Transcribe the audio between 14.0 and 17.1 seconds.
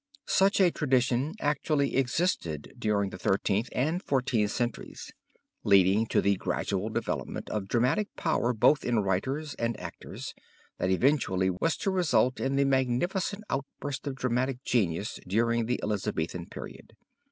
of dramatic genius during the Elizabethan period.